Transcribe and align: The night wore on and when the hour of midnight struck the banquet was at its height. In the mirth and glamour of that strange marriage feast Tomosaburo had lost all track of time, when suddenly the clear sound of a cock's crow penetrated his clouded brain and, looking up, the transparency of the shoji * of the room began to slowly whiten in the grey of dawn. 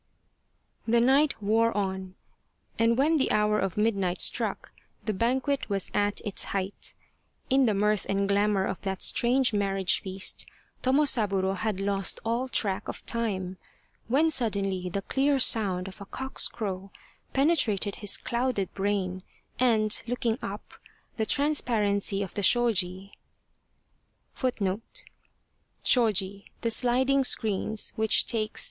The 0.87 0.99
night 0.99 1.39
wore 1.43 1.77
on 1.77 2.15
and 2.79 2.97
when 2.97 3.17
the 3.17 3.29
hour 3.31 3.59
of 3.59 3.77
midnight 3.77 4.19
struck 4.19 4.71
the 5.05 5.13
banquet 5.13 5.69
was 5.69 5.91
at 5.93 6.21
its 6.21 6.45
height. 6.45 6.95
In 7.51 7.67
the 7.67 7.75
mirth 7.75 8.07
and 8.09 8.27
glamour 8.27 8.65
of 8.65 8.81
that 8.81 9.03
strange 9.03 9.53
marriage 9.53 10.01
feast 10.01 10.47
Tomosaburo 10.81 11.55
had 11.55 11.79
lost 11.79 12.19
all 12.25 12.47
track 12.47 12.87
of 12.87 13.05
time, 13.05 13.57
when 14.07 14.31
suddenly 14.31 14.89
the 14.89 15.03
clear 15.03 15.37
sound 15.37 15.87
of 15.87 16.01
a 16.01 16.07
cock's 16.07 16.47
crow 16.47 16.89
penetrated 17.33 17.97
his 17.97 18.17
clouded 18.17 18.73
brain 18.73 19.21
and, 19.59 20.01
looking 20.07 20.39
up, 20.41 20.73
the 21.17 21.27
transparency 21.27 22.23
of 22.23 22.33
the 22.33 22.41
shoji 22.41 23.11
* 23.71 24.35
of 24.35 24.41
the 24.49 24.65
room 24.65 24.81
began 24.81 24.81
to 25.85 25.87
slowly 25.87 26.51
whiten 26.81 27.21
in 27.21 27.21
the 27.21 27.35
grey 27.39 27.65
of 27.67 28.25
dawn. 28.25 28.49